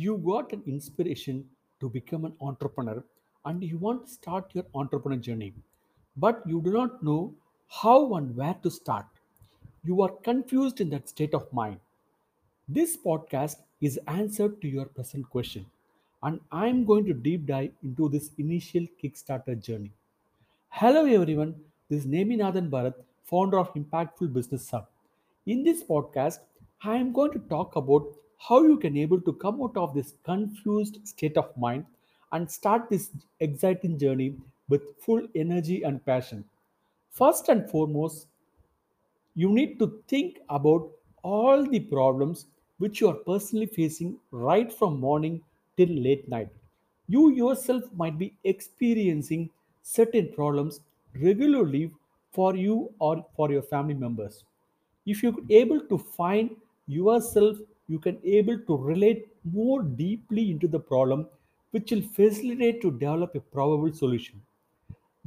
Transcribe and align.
you 0.00 0.16
got 0.26 0.52
an 0.52 0.62
inspiration 0.66 1.44
to 1.80 1.88
become 1.94 2.24
an 2.24 2.32
entrepreneur 2.40 3.02
and 3.44 3.62
you 3.62 3.78
want 3.78 4.06
to 4.06 4.12
start 4.12 4.54
your 4.54 4.64
entrepreneur 4.74 5.18
journey. 5.18 5.52
But 6.16 6.42
you 6.46 6.60
do 6.62 6.72
not 6.72 7.02
know 7.02 7.34
how 7.68 8.14
and 8.14 8.34
where 8.34 8.54
to 8.62 8.70
start. 8.70 9.06
You 9.84 10.00
are 10.02 10.12
confused 10.28 10.80
in 10.80 10.88
that 10.90 11.08
state 11.08 11.34
of 11.34 11.52
mind. 11.52 11.80
This 12.68 12.96
podcast 12.96 13.56
is 13.80 13.98
answer 14.06 14.48
to 14.48 14.68
your 14.68 14.86
present 14.86 15.28
question 15.28 15.66
and 16.22 16.38
i 16.52 16.66
am 16.70 16.80
going 16.88 17.04
to 17.06 17.14
deep 17.26 17.46
dive 17.50 17.70
into 17.82 18.08
this 18.14 18.30
initial 18.38 18.86
kickstarter 19.02 19.54
journey. 19.68 19.90
Hello 20.68 21.04
everyone, 21.04 21.54
this 21.88 22.04
is 22.04 22.06
Neminathan 22.06 22.70
Bharat, 22.70 22.94
founder 23.24 23.58
of 23.58 23.72
Impactful 23.74 24.32
Business 24.32 24.70
Hub. 24.70 24.86
In 25.46 25.64
this 25.64 25.82
podcast, 25.82 26.40
I 26.84 26.96
am 26.96 27.12
going 27.12 27.32
to 27.32 27.38
talk 27.54 27.76
about 27.76 28.04
how 28.48 28.62
you 28.62 28.76
can 28.78 28.96
able 28.96 29.20
to 29.20 29.32
come 29.34 29.62
out 29.62 29.76
of 29.76 29.94
this 29.94 30.14
confused 30.24 31.06
state 31.06 31.36
of 31.36 31.56
mind 31.56 31.86
and 32.32 32.50
start 32.50 32.88
this 32.90 33.10
exciting 33.40 33.98
journey 33.98 34.36
with 34.68 34.96
full 34.98 35.26
energy 35.34 35.82
and 35.82 36.04
passion. 36.04 36.44
First 37.10 37.48
and 37.48 37.68
foremost, 37.70 38.28
you 39.34 39.48
need 39.48 39.78
to 39.78 40.02
think 40.08 40.38
about 40.48 40.90
all 41.22 41.64
the 41.68 41.80
problems 41.80 42.46
which 42.78 43.00
you 43.00 43.08
are 43.08 43.20
personally 43.30 43.66
facing 43.66 44.18
right 44.30 44.72
from 44.72 44.98
morning 45.00 45.34
till 45.76 45.92
late 46.06 46.28
night 46.34 46.48
you 47.14 47.22
yourself 47.40 47.84
might 48.02 48.16
be 48.22 48.28
experiencing 48.52 49.42
certain 49.82 50.28
problems 50.38 50.80
regularly 51.26 51.82
for 52.32 52.54
you 52.56 52.76
or 52.98 53.14
for 53.36 53.50
your 53.50 53.62
family 53.72 53.94
members 54.04 54.44
if 55.06 55.22
you're 55.22 55.42
able 55.62 55.80
to 55.92 55.98
find 55.98 56.56
yourself 56.86 57.58
you 57.92 57.98
can 58.06 58.18
able 58.38 58.58
to 58.70 58.76
relate 58.90 59.26
more 59.58 59.82
deeply 60.02 60.50
into 60.50 60.68
the 60.76 60.82
problem 60.92 61.26
which 61.72 61.90
will 61.92 62.06
facilitate 62.20 62.80
to 62.82 62.90
develop 63.04 63.34
a 63.34 63.46
probable 63.56 63.92
solution 64.02 64.40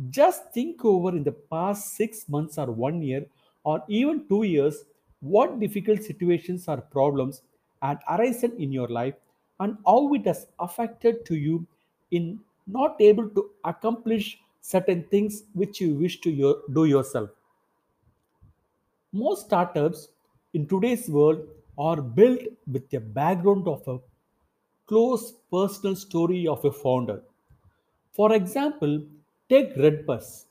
just 0.09 0.51
think 0.53 0.83
over 0.83 1.09
in 1.09 1.23
the 1.23 1.37
past 1.55 1.95
six 1.95 2.27
months 2.27 2.57
or 2.57 2.67
one 2.71 3.01
year 3.01 3.25
or 3.63 3.83
even 3.87 4.27
two 4.27 4.43
years 4.43 4.85
what 5.19 5.59
difficult 5.59 6.03
situations 6.03 6.67
or 6.67 6.77
problems 6.97 7.41
had 7.81 7.99
arisen 8.09 8.55
in 8.57 8.71
your 8.71 8.87
life 8.87 9.13
and 9.59 9.77
how 9.85 10.13
it 10.13 10.25
has 10.25 10.47
affected 10.59 11.25
to 11.25 11.35
you 11.35 11.65
in 12.11 12.39
not 12.67 12.99
able 12.99 13.29
to 13.29 13.49
accomplish 13.65 14.39
certain 14.61 15.03
things 15.11 15.43
which 15.53 15.79
you 15.81 15.93
wish 15.95 16.19
to 16.21 16.31
your, 16.31 16.61
do 16.71 16.85
yourself. 16.85 17.29
Most 19.11 19.45
startups 19.45 20.09
in 20.53 20.67
today's 20.67 21.09
world 21.09 21.47
are 21.77 22.01
built 22.01 22.41
with 22.71 22.93
a 22.93 22.99
background 22.99 23.67
of 23.67 23.87
a 23.87 23.99
close 24.85 25.33
personal 25.51 25.95
story 25.95 26.47
of 26.47 26.63
a 26.65 26.71
founder. 26.71 27.21
For 28.11 28.33
example, 28.33 29.01
take 29.49 29.75
Redbus. 29.75 30.45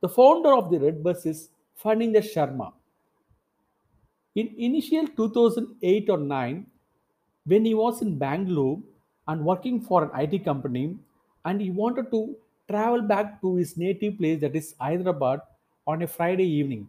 The 0.00 0.08
founder 0.08 0.54
of 0.54 0.70
the 0.70 0.78
Redbus 0.78 1.26
is 1.26 1.48
Phanindra 1.82 2.24
Sama. 2.24 2.72
In 4.34 4.54
initial 4.58 5.06
2008 5.08 6.10
or 6.10 6.18
9, 6.18 6.66
when 7.46 7.64
he 7.64 7.74
was 7.74 8.02
in 8.02 8.18
Bangalore 8.18 8.80
and 9.28 9.44
working 9.44 9.80
for 9.80 10.04
an 10.04 10.10
IT 10.20 10.44
company, 10.44 10.96
and 11.44 11.60
he 11.60 11.70
wanted 11.70 12.10
to 12.10 12.36
travel 12.68 13.02
back 13.02 13.40
to 13.42 13.56
his 13.56 13.76
native 13.76 14.18
place, 14.18 14.40
that 14.40 14.56
is 14.56 14.74
Hyderabad, 14.80 15.40
on 15.86 16.02
a 16.02 16.06
Friday 16.06 16.46
evening. 16.46 16.88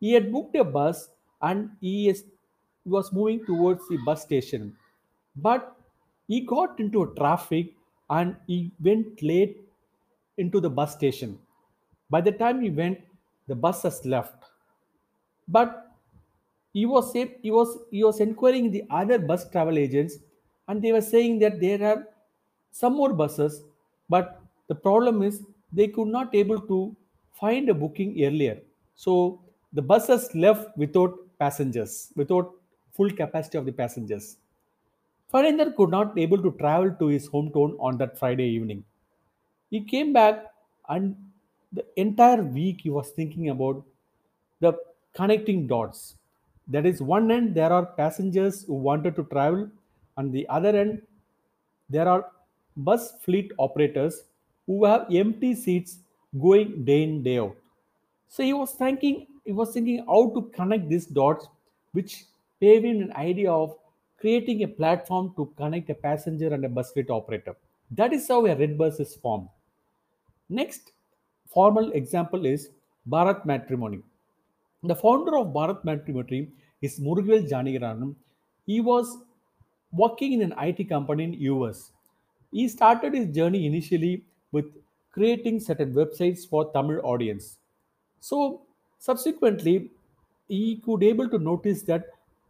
He 0.00 0.12
had 0.12 0.30
booked 0.30 0.54
a 0.56 0.64
bus 0.64 1.08
and 1.40 1.70
he 1.80 2.08
is, 2.08 2.24
was 2.90 3.12
moving 3.12 3.44
towards 3.46 3.86
the 3.88 3.98
bus 4.04 4.22
station, 4.22 4.76
but 5.36 5.76
he 6.28 6.40
got 6.42 6.78
into 6.80 7.02
a 7.02 7.14
traffic 7.14 7.74
and 8.10 8.36
he 8.46 8.72
went 8.80 9.22
late 9.22 9.68
into 10.38 10.60
the 10.60 10.70
bus 10.70 10.94
station. 10.94 11.38
By 12.10 12.20
the 12.20 12.32
time 12.32 12.60
he 12.60 12.70
went, 12.70 13.00
the 13.46 13.54
bus 13.54 13.82
has 13.82 14.04
left. 14.04 14.44
But 15.48 15.92
he 16.72 16.86
was 16.86 17.12
he 17.12 17.50
was 17.50 17.70
he 17.90 18.02
was 18.04 18.20
inquiring 18.20 18.70
the 18.70 18.84
other 18.90 19.18
bus 19.18 19.48
travel 19.50 19.78
agents, 19.78 20.16
and 20.68 20.82
they 20.82 20.92
were 20.92 21.00
saying 21.00 21.38
that 21.40 21.60
there 21.60 21.82
are 21.90 22.08
some 22.72 22.94
more 22.94 23.12
buses, 23.12 23.62
but 24.08 24.40
the 24.68 24.74
problem 24.74 25.22
is 25.22 25.42
they 25.72 25.88
could 25.88 26.08
not 26.08 26.34
able 26.34 26.60
to 26.72 26.96
find 27.32 27.68
a 27.68 27.74
booking 27.74 28.22
earlier. 28.24 28.60
So 28.96 29.40
the 29.72 29.82
buses 29.82 30.34
left 30.34 30.76
without 30.76 31.18
passengers, 31.38 32.12
without 32.16 32.54
full 32.94 33.10
capacity 33.10 33.58
of 33.58 33.66
the 33.66 33.72
passengers. 33.72 34.36
Phanindra 35.32 35.74
could 35.74 35.90
not 35.90 36.16
able 36.18 36.38
to 36.38 36.52
travel 36.52 36.94
to 36.98 37.06
his 37.08 37.28
hometown 37.28 37.76
on 37.80 37.98
that 37.98 38.18
Friday 38.18 38.46
evening. 38.48 38.84
He 39.70 39.80
came 39.80 40.12
back 40.12 40.52
and 40.88 41.16
the 41.72 41.84
entire 41.96 42.42
week 42.42 42.82
he 42.82 42.90
was 42.90 43.10
thinking 43.10 43.48
about 43.48 43.84
the 44.60 44.74
connecting 45.12 45.66
dots. 45.66 46.14
That 46.68 46.86
is, 46.86 47.02
one 47.02 47.30
end 47.30 47.54
there 47.54 47.72
are 47.72 47.84
passengers 47.84 48.64
who 48.64 48.74
wanted 48.74 49.16
to 49.16 49.24
travel, 49.24 49.68
and 50.16 50.32
the 50.32 50.48
other 50.48 50.70
end 50.70 51.02
there 51.90 52.08
are 52.08 52.30
bus 52.76 53.14
fleet 53.22 53.52
operators 53.58 54.22
who 54.66 54.84
have 54.84 55.06
empty 55.12 55.54
seats 55.54 55.98
going 56.40 56.84
day 56.84 57.02
in 57.02 57.22
day 57.22 57.38
out. 57.38 57.56
So 58.28 58.42
he 58.42 58.52
was 58.52 58.72
thinking 58.72 59.26
he 59.44 59.52
was 59.52 59.72
thinking 59.72 60.04
how 60.06 60.30
to 60.30 60.42
connect 60.54 60.88
these 60.88 61.06
dots, 61.06 61.48
which 61.92 62.24
him 62.64 63.02
an 63.02 63.12
idea 63.16 63.50
of 63.50 63.76
creating 64.18 64.62
a 64.62 64.68
platform 64.68 65.32
to 65.36 65.52
connect 65.56 65.90
a 65.90 65.94
passenger 65.94 66.52
and 66.54 66.64
a 66.64 66.68
bus 66.68 66.92
fleet 66.92 67.10
operator. 67.10 67.54
That 67.90 68.12
is 68.12 68.26
how 68.28 68.46
a 68.46 68.56
red 68.56 68.78
bus 68.78 69.00
is 69.00 69.14
formed. 69.16 69.48
Next 70.48 70.92
formal 71.46 71.92
example 71.92 72.46
is 72.46 72.70
Bharat 73.08 73.44
Matrimony. 73.44 74.00
The 74.82 74.94
founder 74.94 75.36
of 75.36 75.48
Bharat 75.48 75.84
Matrimony 75.84 76.48
is 76.82 76.98
Murugavel 77.00 77.48
Janakiraman. 77.48 78.14
He 78.66 78.80
was 78.80 79.18
working 79.92 80.32
in 80.32 80.42
an 80.42 80.54
IT 80.58 80.88
company 80.88 81.24
in 81.24 81.32
US. 81.34 81.92
He 82.50 82.68
started 82.68 83.14
his 83.14 83.34
journey 83.34 83.66
initially 83.66 84.24
with 84.52 84.66
creating 85.12 85.60
certain 85.60 85.92
websites 85.94 86.48
for 86.48 86.72
Tamil 86.72 87.00
audience. 87.04 87.58
So 88.20 88.62
subsequently, 88.98 89.90
he 90.48 90.76
could 90.84 91.02
able 91.02 91.28
to 91.28 91.38
notice 91.38 91.82
that 91.82 92.06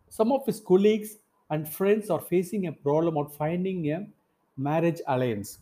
some 0.09 0.32
of 0.32 0.47
his 0.47 0.60
colleagues 0.60 1.16
and 1.50 1.69
friends 1.69 2.10
are 2.10 2.20
facing 2.20 2.66
a 2.66 2.72
problem 2.72 3.16
of 3.16 3.34
finding 3.37 3.91
a 3.91 4.06
marriage 4.56 5.00
alliance. 5.09 5.59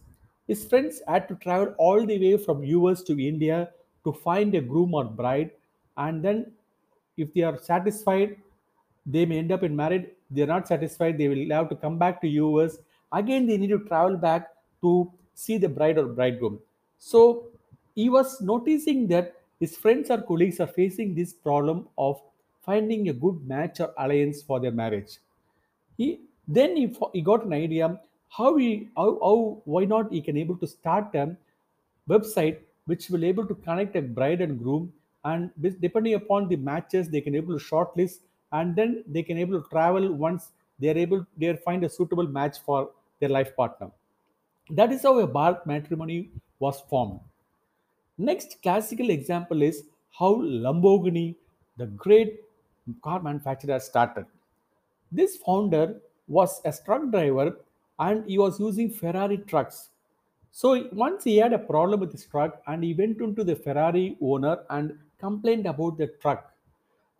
His 0.47 0.65
friends 0.65 1.01
had 1.09 1.29
to 1.29 1.35
travel 1.37 1.75
all 1.79 2.05
the 2.05 2.19
way 2.19 2.37
from 2.37 2.65
US 2.65 3.03
to 3.05 3.19
India 3.19 3.71
to 4.05 4.13
find 4.13 4.55
a 4.55 4.61
groom 4.61 4.95
or 4.95 5.05
bride, 5.05 5.53
and 5.97 6.23
then 6.25 6.53
if 7.17 7.33
they 7.35 7.43
are 7.43 7.59
satisfied, 7.59 8.37
they 9.07 9.25
may 9.27 9.39
end 9.39 9.53
up 9.53 9.63
in 9.63 9.75
married. 9.75 10.11
They're 10.31 10.47
not 10.47 10.67
satisfied, 10.67 11.19
they 11.19 11.29
will 11.29 11.49
have 11.51 11.69
to 11.71 11.77
come 11.77 11.99
back 11.99 12.21
to 12.23 12.29
US. 12.29 12.79
Again, 13.13 13.47
they 13.47 13.57
need 13.57 13.71
to 13.71 13.81
travel 13.81 14.17
back 14.17 14.49
to 14.81 15.13
see 15.35 15.59
the 15.59 15.69
bride 15.69 15.99
or 15.99 16.07
bridegroom. 16.07 16.59
So 16.99 17.49
he 17.95 18.09
was 18.09 18.41
noticing 18.41 19.07
that 19.09 19.35
his 19.61 19.77
friends 19.77 20.11
or 20.11 20.23
colleagues 20.23 20.61
are 20.61 20.67
facing 20.67 21.15
this 21.15 21.33
problem 21.33 21.89
of 21.99 22.21
finding 22.63 23.09
a 23.09 23.13
good 23.13 23.47
match 23.47 23.81
or 23.81 23.93
alliance 23.99 24.43
for 24.43 24.61
their 24.61 24.73
marriage. 24.73 25.19
He 25.97 26.21
then 26.49 26.77
he, 26.77 26.97
he 27.13 27.21
got 27.21 27.45
an 27.45 27.53
idea 27.53 28.01
how 28.29 28.57
he 28.57 28.89
how, 28.97 29.19
how 29.23 29.63
why 29.65 29.85
not 29.85 30.13
he 30.13 30.21
can 30.21 30.37
able 30.37 30.57
to 30.57 30.67
start 30.67 31.15
a 31.15 31.37
website 32.09 32.59
which 32.87 33.09
will 33.11 33.25
able 33.25 33.47
to 33.47 33.55
connect 33.55 33.95
a 33.97 34.03
bride 34.03 34.41
and 34.41 34.59
groom 34.59 34.93
and 35.25 35.51
depending 35.81 36.15
upon 36.15 36.49
the 36.49 36.57
matches 36.57 37.09
they 37.09 37.21
can 37.21 37.35
able 37.35 37.57
to 37.57 37.65
shortlist 37.65 38.21
and 38.53 38.75
then 38.75 39.05
they 39.07 39.23
can 39.23 39.39
able 39.39 39.61
to 39.61 39.69
travel 39.69 40.13
once 40.13 40.51
they 40.81 40.89
are 40.89 40.99
able 40.99 41.25
they 41.37 41.47
are 41.47 41.57
find 41.59 41.85
a 41.85 41.89
suitable 41.89 42.27
match 42.27 42.59
for 42.59 42.91
their 43.21 43.29
life 43.29 43.55
partner 43.55 43.89
that 44.71 44.93
is 44.93 45.03
how 45.03 45.19
a 45.19 45.27
Bharat 45.29 45.67
matrimony 45.67 46.31
was 46.59 46.81
formed. 46.89 47.21
Next 48.17 48.63
classical 48.63 49.11
example 49.11 49.63
is 49.63 49.85
how 50.13 50.37
Lamborghini, 50.37 51.35
the 51.77 51.87
great 51.87 52.41
car 53.03 53.23
manufacturer, 53.23 53.79
started. 53.81 54.27
This 55.11 55.37
founder 55.37 56.01
was 56.29 56.61
a 56.65 56.73
truck 56.85 57.11
driver 57.11 57.57
and 57.99 58.29
he 58.29 58.39
was 58.39 58.59
using 58.59 58.91
Ferrari 58.91 59.39
trucks. 59.39 59.91
So 60.51 60.89
once 60.93 61.25
he 61.25 61.37
had 61.39 61.53
a 61.53 61.59
problem 61.59 62.01
with 62.01 62.13
his 62.13 62.27
truck 62.27 62.63
and 62.67 62.85
he 62.85 62.95
went 62.95 63.21
into 63.21 63.45
the 63.45 63.57
Ferrari 63.57 64.17
owner 64.21 64.59
and 64.71 64.99
complained 65.19 65.67
about 65.67 65.99
the 65.99 66.09
truck. 66.21 66.53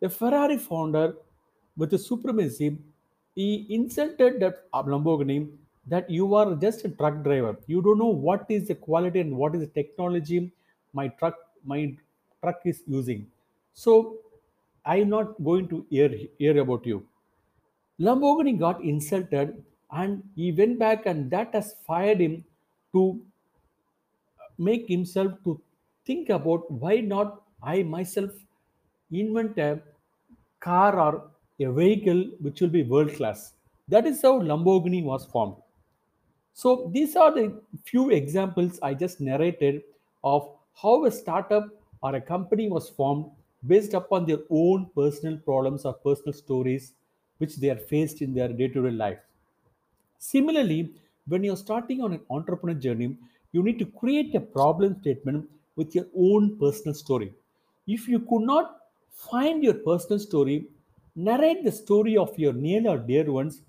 The 0.01 0.09
Ferrari 0.09 0.57
founder, 0.57 1.15
with 1.77 1.89
the 1.89 1.97
supremacy, 1.97 2.77
he 3.35 3.65
insulted 3.69 4.39
that 4.41 4.71
Lamborghini 4.71 5.49
that 5.87 6.09
you 6.09 6.33
are 6.35 6.55
just 6.55 6.85
a 6.85 6.89
truck 6.89 7.23
driver. 7.23 7.57
You 7.67 7.81
don't 7.81 7.97
know 7.97 8.13
what 8.27 8.45
is 8.49 8.67
the 8.67 8.75
quality 8.75 9.19
and 9.19 9.35
what 9.35 9.55
is 9.55 9.61
the 9.61 9.67
technology 9.67 10.51
my 10.93 11.07
truck 11.07 11.35
my 11.65 11.95
truck 12.41 12.61
is 12.65 12.83
using. 12.87 13.25
So 13.73 14.17
I'm 14.85 15.09
not 15.09 15.41
going 15.43 15.67
to 15.69 15.85
hear, 15.89 16.09
hear 16.37 16.57
about 16.59 16.85
you. 16.85 17.07
Lamborghini 17.99 18.57
got 18.59 18.83
insulted 18.83 19.63
and 19.91 20.23
he 20.35 20.51
went 20.51 20.79
back 20.79 21.05
and 21.05 21.29
that 21.31 21.53
has 21.53 21.75
fired 21.85 22.19
him 22.19 22.43
to 22.93 23.23
make 24.57 24.87
himself 24.87 25.31
to 25.43 25.61
think 26.05 26.29
about 26.29 26.69
why 26.83 26.95
not 27.13 27.41
i 27.61 27.81
myself 27.83 28.31
invent 29.11 29.57
a 29.57 29.81
car 30.59 30.99
or 31.05 31.13
a 31.59 31.71
vehicle 31.71 32.21
which 32.45 32.61
will 32.61 32.73
be 32.77 32.83
world 32.83 33.11
class 33.19 33.53
that 33.87 34.05
is 34.11 34.21
how 34.21 34.33
lamborghini 34.49 35.01
was 35.11 35.25
formed 35.33 35.55
so 36.53 36.89
these 36.93 37.15
are 37.15 37.31
the 37.37 37.45
few 37.91 38.09
examples 38.19 38.79
i 38.89 38.93
just 39.03 39.21
narrated 39.29 39.81
of 40.23 40.49
how 40.81 40.95
a 41.05 41.11
startup 41.11 41.67
or 42.01 42.15
a 42.15 42.21
company 42.21 42.69
was 42.69 42.89
formed 42.89 43.25
based 43.65 43.93
upon 43.93 44.25
their 44.25 44.41
own 44.49 44.85
personal 44.95 45.37
problems 45.37 45.85
or 45.85 45.93
personal 45.93 46.33
stories 46.33 46.93
which 47.37 47.55
they 47.57 47.69
are 47.69 47.83
faced 47.93 48.21
in 48.21 48.33
their 48.33 48.49
day-to-day 48.49 48.91
life 48.91 49.19
Similarly, 50.17 50.93
when 51.27 51.43
you're 51.43 51.55
starting 51.57 52.01
on 52.01 52.13
an 52.13 52.21
entrepreneur 52.29 52.73
journey, 52.79 53.17
you 53.51 53.61
need 53.63 53.77
to 53.79 53.85
create 53.85 54.33
a 54.35 54.39
problem 54.41 54.99
statement 55.01 55.49
with 55.75 55.93
your 55.95 56.07
own 56.15 56.57
personal 56.57 56.93
story. 56.95 57.33
If 57.85 58.07
you 58.07 58.19
could 58.19 58.41
not 58.41 58.79
find 59.11 59.63
your 59.63 59.75
personal 59.75 60.19
story, 60.19 60.67
narrate 61.15 61.63
the 61.63 61.71
story 61.71 62.17
of 62.17 62.37
your 62.39 62.53
near 62.53 62.87
or 62.87 62.97
dear 62.97 63.31
ones 63.31 63.61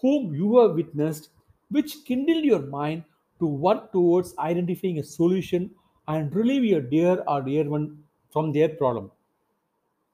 whom 0.00 0.34
you 0.34 0.58
have 0.58 0.74
witnessed, 0.74 1.30
which 1.70 2.04
kindle 2.04 2.42
your 2.44 2.60
mind 2.62 3.04
to 3.40 3.46
work 3.46 3.90
towards 3.92 4.36
identifying 4.38 4.98
a 4.98 5.02
solution 5.04 5.74
and 6.08 6.34
relieve 6.34 6.64
your 6.64 6.80
dear 6.80 7.22
or 7.26 7.42
dear 7.42 7.68
one 7.68 8.04
from 8.30 8.52
their 8.52 8.68
problem. 8.68 9.10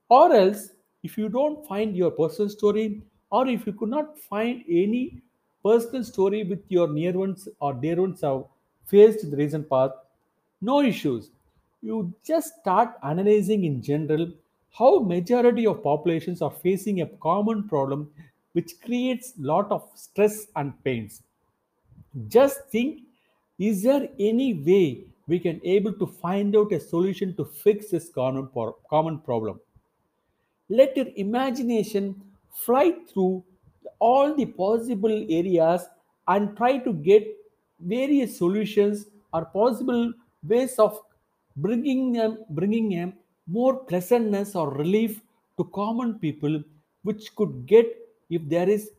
Or 0.08 0.32
else, 0.34 0.70
if 1.02 1.16
you 1.19 1.28
don't 1.28 1.66
find 1.66 1.96
your 1.96 2.10
personal 2.10 2.49
story, 2.49 3.02
or 3.31 3.46
if 3.46 3.66
you 3.66 3.72
could 3.72 3.90
not 3.90 4.19
find 4.19 4.64
any 4.69 5.22
personal 5.64 6.05
story 6.05 6.44
with 6.44 6.60
your 6.69 6.88
near 6.88 7.12
ones 7.12 7.49
or 7.60 7.75
dear 7.75 8.00
ones 8.00 8.22
have 8.22 8.44
faced 8.87 9.31
the 9.31 9.37
recent 9.37 9.69
past, 9.69 9.94
no 10.60 10.81
issues. 10.81 11.31
You 11.82 12.12
just 12.25 12.55
start 12.60 12.94
analyzing 13.02 13.64
in 13.64 13.82
general 13.82 14.32
how 14.76 15.00
majority 15.00 15.66
of 15.66 15.82
populations 15.82 16.43
are 16.43 16.50
facing 16.50 17.00
a 17.00 17.06
common 17.06 17.69
problem 17.69 18.10
which 18.52 18.81
creates 18.84 19.34
lot 19.38 19.70
of 19.70 19.88
stress 19.94 20.46
and 20.56 20.72
pains. 20.84 21.22
Just 22.28 22.69
think, 22.70 23.02
is 23.58 23.82
there 23.82 24.08
any 24.19 24.55
way 24.55 25.05
we 25.26 25.38
can 25.38 25.60
able 25.64 25.93
to 25.94 26.06
find 26.06 26.56
out 26.56 26.72
a 26.72 26.81
solution 26.81 27.34
to 27.37 27.44
fix 27.44 27.90
this 27.90 28.08
common, 28.08 28.49
common 28.88 29.19
problem? 29.19 29.60
Let 30.69 30.97
your 30.97 31.06
imagination 31.17 32.20
fly 32.53 32.94
through 33.12 33.44
all 33.99 34.35
the 34.35 34.47
possible 34.47 35.26
areas 35.31 35.87
and 36.26 36.56
try 36.56 36.79
to 36.79 36.93
get 36.93 37.26
various 37.81 38.37
solutions 38.37 39.06
or 39.32 39.44
possible 39.47 40.12
ways 40.47 40.79
of 40.79 41.00
bringing 41.56 42.12
them 42.12 42.38
bringing 42.50 42.88
them 42.91 43.12
more 43.47 43.76
pleasantness 43.76 44.55
or 44.55 44.70
relief 44.75 45.20
to 45.56 45.65
common 45.65 46.15
people 46.19 46.62
which 47.03 47.35
could 47.35 47.67
get 47.67 47.87
if 48.31 48.49
there 48.49 48.69
is 48.69 48.91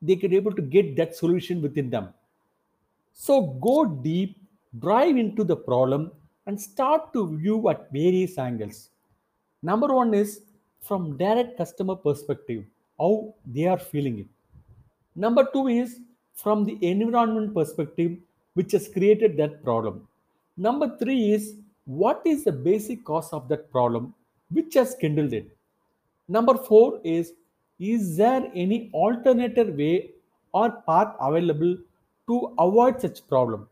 they 0.00 0.16
could 0.16 0.32
able 0.32 0.52
to 0.52 0.62
get 0.62 0.96
that 0.96 1.14
solution 1.14 1.60
within 1.60 1.90
them 1.90 2.08
so 3.12 3.42
go 3.60 3.84
deep, 3.84 4.36
drive 4.78 5.16
into 5.16 5.44
the 5.44 5.56
problem, 5.56 6.10
and 6.46 6.60
start 6.60 7.12
to 7.12 7.36
view 7.36 7.68
at 7.68 7.92
various 7.92 8.38
angles. 8.38 8.90
Number 9.62 9.94
one 9.94 10.12
is 10.14 10.40
from 10.82 11.16
direct 11.16 11.56
customer 11.56 11.94
perspective, 11.94 12.64
how 12.98 13.34
they 13.46 13.66
are 13.66 13.78
feeling 13.78 14.18
it. 14.18 14.26
Number 15.14 15.48
two 15.52 15.68
is 15.68 16.00
from 16.34 16.64
the 16.64 16.76
environment 16.82 17.54
perspective, 17.54 18.16
which 18.54 18.72
has 18.72 18.88
created 18.88 19.36
that 19.36 19.62
problem. 19.62 20.08
Number 20.56 20.96
three 20.98 21.32
is 21.32 21.54
what 21.84 22.22
is 22.24 22.44
the 22.44 22.52
basic 22.52 23.04
cause 23.04 23.32
of 23.32 23.48
that 23.48 23.70
problem, 23.70 24.14
which 24.50 24.74
has 24.74 24.96
kindled 25.00 25.32
it. 25.32 25.56
Number 26.28 26.56
four 26.56 27.00
is 27.04 27.32
Is 27.78 28.16
there 28.16 28.50
any 28.54 28.90
alternative 28.94 29.76
way 29.76 30.10
or 30.52 30.70
path 30.88 31.14
available 31.20 31.76
to 32.28 32.54
avoid 32.58 33.00
such 33.00 33.26
problem? 33.28 33.68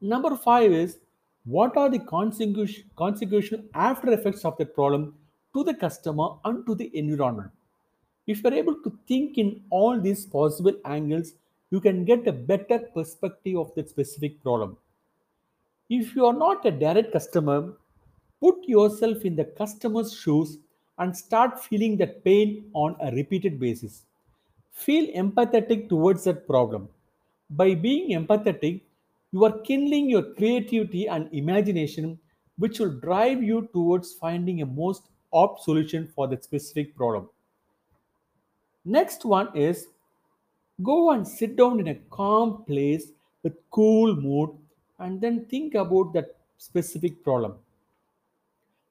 Number 0.00 0.36
five 0.36 0.72
is 0.72 0.98
What 1.44 1.76
are 1.76 1.88
the 1.90 1.98
consequential 1.98 3.60
after 3.74 4.12
effects 4.12 4.44
of 4.44 4.56
that 4.58 4.74
problem 4.74 5.14
to 5.54 5.64
the 5.64 5.74
customer 5.74 6.28
and 6.44 6.64
to 6.66 6.74
the 6.74 6.90
environment? 6.96 7.50
If 8.26 8.42
you're 8.42 8.54
able 8.54 8.76
to 8.82 8.98
think 9.08 9.38
in 9.38 9.62
all 9.70 10.00
these 10.00 10.26
possible 10.26 10.74
angles, 10.84 11.32
you 11.70 11.80
can 11.80 12.04
get 12.04 12.26
a 12.26 12.32
better 12.32 12.78
perspective 12.78 13.56
of 13.56 13.74
that 13.74 13.88
specific 13.88 14.42
problem. 14.42 14.76
If 15.88 16.14
you 16.14 16.26
are 16.26 16.32
not 16.32 16.64
a 16.64 16.70
direct 16.70 17.12
customer, 17.12 17.72
put 18.40 18.56
yourself 18.66 19.24
in 19.24 19.36
the 19.36 19.44
customer's 19.44 20.14
shoes 20.14 20.58
and 20.98 21.16
start 21.16 21.62
feeling 21.62 21.96
that 21.96 22.24
pain 22.24 22.70
on 22.74 22.96
a 23.00 23.10
repeated 23.10 23.58
basis. 23.58 24.04
Feel 24.72 25.06
empathetic 25.14 25.88
towards 25.88 26.24
that 26.24 26.46
problem. 26.46 26.88
By 27.50 27.74
being 27.74 28.10
empathetic, 28.10 28.82
you 29.32 29.44
are 29.44 29.58
kindling 29.60 30.08
your 30.08 30.22
creativity 30.34 31.08
and 31.08 31.28
imagination, 31.32 32.18
which 32.58 32.78
will 32.78 32.92
drive 33.00 33.42
you 33.42 33.68
towards 33.72 34.12
finding 34.12 34.62
a 34.62 34.66
most 34.66 35.02
opt 35.32 35.62
solution 35.62 36.08
for 36.14 36.28
that 36.28 36.44
specific 36.44 36.96
problem. 36.96 37.28
Next 38.84 39.24
one 39.24 39.56
is 39.56 39.88
go 40.82 41.10
and 41.10 41.26
sit 41.26 41.56
down 41.56 41.80
in 41.80 41.88
a 41.88 41.94
calm 42.10 42.64
place 42.64 43.08
with 43.42 43.54
cool 43.70 44.16
mood 44.16 44.50
and 44.98 45.20
then 45.20 45.44
think 45.46 45.74
about 45.74 46.12
that 46.14 46.36
specific 46.58 47.22
problem. 47.22 47.54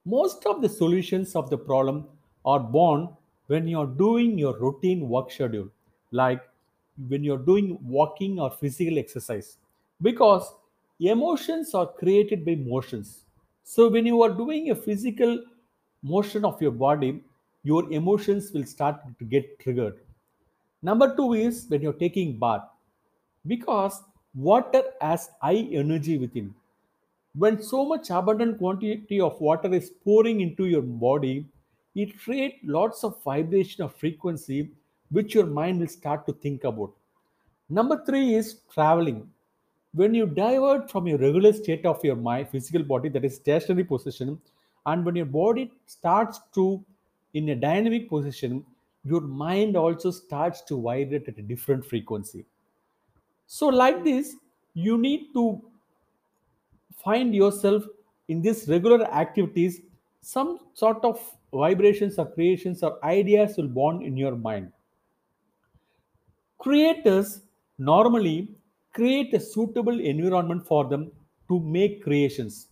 Most 0.06 0.46
of 0.46 0.62
the 0.62 0.70
solutions 0.70 1.36
of 1.36 1.50
the 1.50 1.58
problem 1.58 2.08
are 2.46 2.60
born 2.60 3.10
when 3.48 3.68
you're 3.68 3.88
doing 3.88 4.38
your 4.38 4.58
routine 4.58 5.10
work 5.10 5.32
schedule, 5.32 5.70
like 6.12 6.42
when 7.08 7.24
you're 7.24 7.38
doing 7.38 7.78
walking 7.84 8.40
or 8.40 8.52
physical 8.52 8.98
exercise, 8.98 9.58
because 10.02 10.54
emotions 11.00 11.74
are 11.74 11.88
created 11.88 12.46
by 12.46 12.56
motions. 12.56 13.26
So 13.64 13.90
when 13.90 14.06
you 14.06 14.22
are 14.24 14.30
doing 14.30 14.72
a 14.72 14.76
physical 14.76 15.44
motion 16.02 16.46
of 16.46 16.62
your 16.62 16.72
body, 16.72 17.22
your 17.64 17.92
emotions 17.92 18.52
will 18.54 18.66
start 18.66 19.02
to 19.18 19.26
get 19.26 19.60
triggered. 19.60 20.00
Number 20.82 21.16
two 21.16 21.34
is 21.34 21.66
when 21.68 21.82
you're 21.82 21.94
taking 21.94 22.38
bath. 22.40 22.62
Because 23.46 24.02
water 24.34 24.84
has 25.02 25.30
high 25.42 25.68
energy 25.72 26.18
within. 26.18 26.54
When 27.36 27.62
so 27.62 27.86
much 27.86 28.10
abundant 28.10 28.58
quantity 28.58 29.20
of 29.20 29.40
water 29.40 29.74
is 29.74 29.92
pouring 30.04 30.42
into 30.42 30.66
your 30.66 30.82
body 30.82 31.46
it 31.96 32.20
creates 32.20 32.58
lots 32.64 33.04
of 33.04 33.22
vibration 33.24 33.84
of 33.84 33.96
frequency 33.96 34.70
which 35.12 35.34
your 35.34 35.46
mind 35.46 35.80
will 35.80 35.88
start 35.88 36.26
to 36.28 36.34
think 36.34 36.64
about. 36.64 36.92
Number 37.68 38.04
3 38.06 38.36
is 38.36 38.60
traveling. 38.74 39.28
When 39.94 40.14
you 40.14 40.28
divert 40.28 40.92
from 40.92 41.08
your 41.08 41.18
regular 41.18 41.52
state 41.52 41.86
of 41.86 42.04
your 42.04 42.16
mind 42.16 42.50
physical 42.50 42.84
body 42.84 43.10
that 43.10 43.26
is 43.26 43.36
stationary 43.36 43.84
position 43.84 44.40
and 44.90 45.06
when 45.06 45.16
your 45.22 45.32
body 45.38 45.72
starts 45.86 46.40
to 46.58 46.66
in 47.34 47.50
a 47.50 47.56
dynamic 47.56 48.10
position 48.10 48.66
your 49.04 49.22
mind 49.22 49.76
also 49.78 50.12
starts 50.12 50.62
to 50.70 50.82
vibrate 50.88 51.28
at 51.32 51.38
a 51.38 51.48
different 51.54 51.86
frequency 51.86 52.46
so 53.48 53.68
like 53.68 54.04
this 54.04 54.36
you 54.74 54.98
need 54.98 55.28
to 55.34 55.46
find 57.04 57.34
yourself 57.36 57.84
in 58.28 58.42
these 58.42 58.68
regular 58.68 59.04
activities, 59.12 59.82
some 60.22 60.60
sort 60.74 61.04
of 61.04 61.20
vibrations 61.52 62.20
or 62.20 62.32
creations 62.32 62.84
or 62.84 63.04
ideas 63.04 63.58
will 63.58 63.68
born 63.68 64.02
in 64.04 64.16
your 64.18 64.36
mind. 64.36 64.72
Creators 66.60 67.42
normally 67.78 68.50
create 68.94 69.34
a 69.34 69.40
suitable 69.40 70.00
environment 70.00 70.66
for 70.66 70.86
them 70.86 71.12
to 71.48 71.60
make 71.60 72.04
creations. 72.04 72.68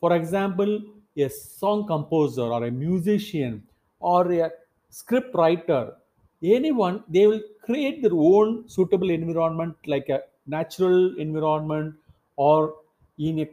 For 0.00 0.16
example, 0.16 0.82
a 1.16 1.28
song 1.28 1.86
composer 1.86 2.42
or 2.42 2.64
a 2.64 2.70
musician 2.70 3.66
or 4.00 4.30
a 4.32 4.50
script 4.90 5.34
writer, 5.34 5.96
anyone, 6.42 7.04
they 7.08 7.26
will 7.26 7.42
create 7.62 8.02
their 8.02 8.14
own 8.14 8.68
suitable 8.68 9.10
environment 9.10 9.76
like 9.86 10.08
a 10.08 10.22
natural 10.46 11.16
environment 11.18 11.94
or 12.36 12.76
in 13.18 13.40
a, 13.40 13.48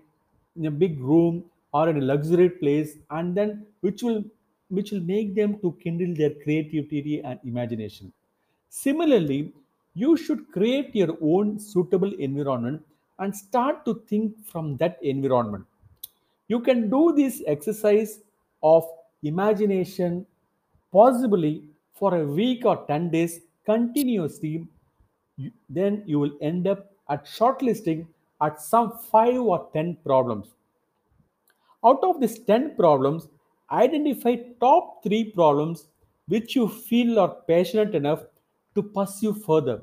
in 0.56 0.66
a 0.66 0.72
big 0.72 1.00
room 1.00 1.44
or 1.74 1.90
in 1.90 1.98
a 1.98 2.02
luxury 2.02 2.50
place 2.50 2.98
and 3.12 3.36
then 3.36 3.66
which 3.82 4.04
will 4.04 4.24
which 4.70 4.92
will 4.92 5.02
make 5.02 5.34
them 5.34 5.58
to 5.60 5.72
kindle 5.84 6.14
their 6.16 6.30
creativity 6.44 7.22
and 7.24 7.40
imagination. 7.44 8.14
Similarly 8.70 9.54
you 9.96 10.16
should 10.16 10.52
create 10.52 10.96
your 10.96 11.18
own 11.22 11.60
suitable 11.60 12.14
environment 12.14 12.86
and 13.18 13.36
start 13.36 13.84
to 13.86 13.96
think 14.08 14.46
from 14.46 14.78
that 14.78 15.02
environment 15.02 15.66
you 16.50 16.60
can 16.60 16.90
do 16.90 17.14
this 17.16 17.42
exercise 17.48 18.20
of 18.74 18.84
imagination 19.24 20.26
possibly 20.92 21.64
for 21.94 22.16
a 22.18 22.26
week 22.26 22.66
or 22.66 22.78
10 22.88 23.10
days 23.16 23.40
continuously 23.66 24.68
then 25.70 26.04
you 26.06 26.20
will 26.20 26.38
end 26.42 26.68
up 26.68 26.88
at 27.10 27.26
shortlisting 27.26 28.06
at 28.42 28.62
some 28.62 28.94
5 29.12 29.42
or 29.42 29.60
10 29.74 29.98
problems 30.06 30.56
out 31.84 32.04
of 32.04 32.20
these 32.20 32.40
10 32.40 32.76
problems, 32.76 33.28
identify 33.72 34.36
top 34.60 35.04
3 35.04 35.32
problems 35.32 35.88
which 36.28 36.56
you 36.56 36.68
feel 36.68 37.20
are 37.20 37.36
passionate 37.48 37.96
enough 37.96 38.24
to 38.76 38.84
pursue 38.84 39.34
further. 39.34 39.82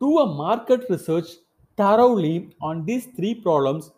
Do 0.00 0.18
a 0.18 0.26
market 0.26 0.84
research 0.90 1.30
thoroughly 1.76 2.50
on 2.60 2.84
these 2.84 3.06
3 3.16 3.36
problems 3.36 3.92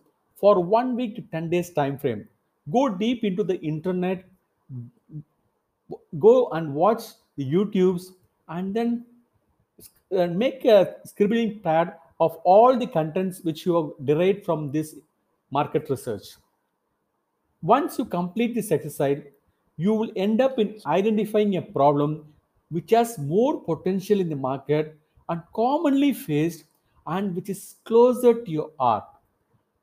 for 0.45 0.61
1 0.61 0.95
week 0.95 1.17
to 1.17 1.23
10 1.33 1.49
days 1.49 1.71
time 1.71 1.99
frame. 1.99 2.29
Go 2.71 2.89
deep 2.91 3.25
into 3.25 3.43
the 3.43 3.59
internet, 3.63 4.25
go 6.19 6.49
and 6.51 6.75
watch 6.75 7.05
the 7.39 7.45
YouTubes 7.51 8.09
and 8.49 8.75
then 8.75 9.07
uh, 10.15 10.27
make 10.27 10.67
a 10.67 10.97
scribbling 11.07 11.61
pad 11.61 11.95
of 12.21 12.37
all 12.45 12.79
the 12.79 12.87
contents 12.87 13.41
which 13.43 13.65
you 13.65 13.75
have 13.79 14.07
derived 14.07 14.45
from 14.45 14.71
this 14.71 14.97
market 15.51 15.89
research. 15.89 16.37
Once 17.63 17.99
you 17.99 18.05
complete 18.05 18.55
this 18.55 18.71
exercise, 18.71 19.23
you 19.79 19.95
will 19.95 20.13
end 20.15 20.43
up 20.43 20.59
in 20.59 20.79
identifying 20.85 21.57
a 21.57 21.63
problem 21.63 22.23
which 22.69 22.91
has 22.91 23.17
more 23.19 23.63
potential 23.63 24.21
in 24.21 24.29
the 24.29 24.37
market 24.37 24.95
and 25.31 25.41
commonly 25.55 26.13
faced 26.13 26.65
and 27.07 27.35
which 27.35 27.49
is 27.49 27.77
closer 27.87 28.35
to 28.45 28.51
your 28.51 28.71
art. 28.79 29.05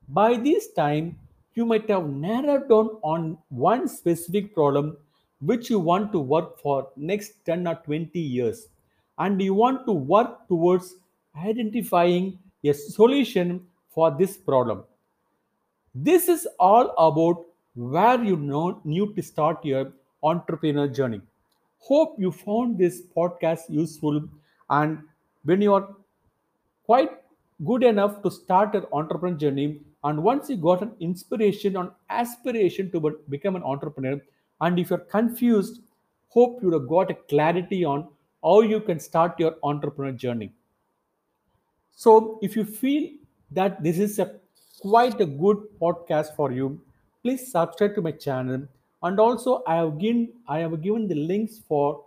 By 0.08 0.36
this 0.36 0.72
time, 0.72 1.18
you 1.54 1.66
might 1.66 1.88
have 1.90 2.08
narrowed 2.08 2.68
down 2.68 2.90
on 3.02 3.38
one 3.48 3.88
specific 3.88 4.54
problem 4.54 4.96
which 5.40 5.68
you 5.70 5.78
want 5.78 6.12
to 6.12 6.18
work 6.20 6.58
for 6.60 6.88
next 6.96 7.44
10 7.44 7.66
or 7.66 7.74
20 7.84 8.18
years 8.18 8.68
and 9.18 9.40
you 9.42 9.54
want 9.54 9.86
to 9.86 9.92
work 9.92 10.46
towards 10.48 10.94
identifying 11.36 12.38
a 12.64 12.72
solution 12.72 13.66
for 13.90 14.10
this 14.10 14.36
problem. 14.36 14.84
This 15.94 16.28
is 16.28 16.46
all 16.58 16.94
about 16.98 17.44
where 17.74 18.22
you 18.22 18.36
know 18.36 18.80
need 18.84 19.16
to 19.16 19.22
start 19.22 19.64
your 19.64 19.92
entrepreneur 20.22 20.88
journey. 20.88 21.20
Hope 21.78 22.18
you 22.18 22.30
found 22.30 22.78
this 22.78 23.02
podcast 23.16 23.68
useful 23.68 24.28
and 24.70 24.98
when 25.44 25.60
you 25.60 25.74
are 25.74 25.88
quite 26.84 27.10
good 27.64 27.82
enough 27.82 28.22
to 28.22 28.30
start 28.30 28.74
your 28.74 28.88
entrepreneur 28.92 29.38
journey 29.38 29.80
and 30.04 30.22
once 30.22 30.48
you 30.50 30.56
got 30.56 30.82
an 30.82 30.92
inspiration 31.00 31.76
or 31.76 31.94
aspiration 32.10 32.90
to 32.90 33.00
become 33.28 33.56
an 33.56 33.62
entrepreneur 33.62 34.20
and 34.60 34.78
if 34.78 34.90
you're 34.90 35.06
confused 35.18 35.80
hope 36.28 36.62
you 36.62 36.72
have 36.72 36.88
got 36.88 37.10
a 37.10 37.14
clarity 37.34 37.84
on 37.84 38.08
how 38.42 38.60
you 38.60 38.80
can 38.80 38.98
start 38.98 39.38
your 39.38 39.54
entrepreneur 39.62 40.12
journey 40.12 40.52
so, 41.94 42.38
if 42.42 42.56
you 42.56 42.64
feel 42.64 43.10
that 43.50 43.82
this 43.82 43.98
is 43.98 44.18
a 44.18 44.40
quite 44.80 45.20
a 45.20 45.26
good 45.26 45.58
podcast 45.80 46.34
for 46.34 46.50
you, 46.50 46.80
please 47.22 47.52
subscribe 47.52 47.94
to 47.94 48.02
my 48.02 48.12
channel. 48.12 48.66
And 49.02 49.20
also, 49.20 49.62
I 49.66 49.76
have 49.76 49.98
given 49.98 50.32
I 50.48 50.58
have 50.60 50.82
given 50.82 51.06
the 51.06 51.14
links 51.14 51.60
for 51.68 52.04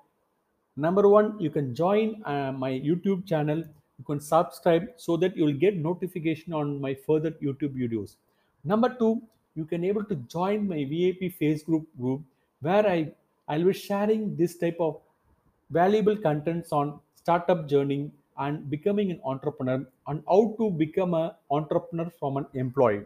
number 0.76 1.08
one. 1.08 1.40
You 1.40 1.50
can 1.50 1.74
join 1.76 2.22
uh, 2.26 2.52
my 2.52 2.72
YouTube 2.72 3.28
channel. 3.28 3.64
You 3.98 4.06
can 4.06 4.20
subscribe 4.20 4.90
so 4.98 5.18
that 5.18 5.36
you 5.38 5.46
will 5.46 5.60
get 5.66 5.78
notification 5.78 6.54
on 6.54 6.82
my 6.82 6.94
further 6.94 7.32
YouTube 7.32 7.76
videos. 7.76 8.16
Number 8.64 8.90
two, 8.90 9.22
you 9.56 9.66
can 9.66 9.84
able 9.84 10.04
to 10.04 10.16
join 10.16 10.68
my 10.68 10.84
VIP 10.84 11.34
Facebook 11.40 11.86
group 12.00 12.22
where 12.62 12.88
I 12.88 13.12
I'll 13.48 13.64
be 13.64 13.74
sharing 13.74 14.36
this 14.36 14.58
type 14.58 14.78
of 14.80 15.00
valuable 15.70 16.18
contents 16.18 16.72
on 16.72 17.00
startup 17.16 17.68
journey 17.68 18.12
and 18.38 18.70
becoming 18.70 19.12
an 19.12 19.20
entrepreneur 19.24 19.86
and 20.08 20.24
how 20.28 20.56
to 20.58 20.70
become 20.70 21.14
an 21.14 21.32
entrepreneur 21.50 22.10
from 22.20 22.38
an 22.38 22.46
employee 22.54 23.04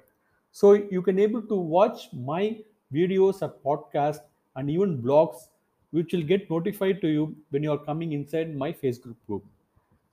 so 0.51 0.73
you 0.73 1.01
can 1.01 1.19
able 1.19 1.41
to 1.41 1.55
watch 1.55 2.07
my 2.13 2.57
videos 2.93 3.41
or 3.41 3.53
podcast 3.67 4.19
and 4.55 4.69
even 4.69 5.01
blogs 5.01 5.49
which 5.91 6.13
will 6.13 6.23
get 6.23 6.49
notified 6.49 6.99
to 7.01 7.07
you 7.07 7.35
when 7.51 7.63
you 7.63 7.71
are 7.71 7.83
coming 7.89 8.13
inside 8.13 8.55
my 8.55 8.71
facebook 8.71 9.15
group 9.27 9.43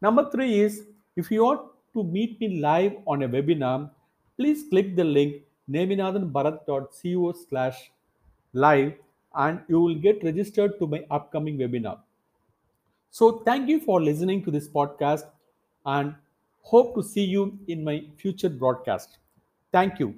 number 0.07 0.25
three 0.31 0.51
is 0.61 0.81
if 1.17 1.31
you 1.37 1.43
want 1.49 1.63
to 1.95 2.05
meet 2.17 2.41
me 2.41 2.49
live 2.69 2.97
on 3.15 3.23
a 3.29 3.29
webinar 3.37 3.77
please 4.39 4.65
click 4.71 4.95
the 5.01 5.07
link 5.19 5.37
neminathanbharat.co 5.77 7.33
slash 7.45 7.79
live 8.67 8.93
and 9.45 9.61
you 9.69 9.81
will 9.87 10.03
get 10.09 10.29
registered 10.31 10.79
to 10.81 10.87
my 10.97 11.01
upcoming 11.19 11.59
webinar 11.65 11.97
so, 13.19 13.39
thank 13.47 13.67
you 13.71 13.81
for 13.81 14.03
listening 14.03 14.45
to 14.45 14.51
this 14.51 14.69
podcast 14.69 15.25
and 15.87 16.15
hope 16.61 16.95
to 16.97 17.03
see 17.03 17.25
you 17.25 17.59
in 17.67 17.83
my 17.83 18.05
future 18.19 18.51
broadcast. 18.51 19.17
Thank 19.73 19.99
you. 19.99 20.15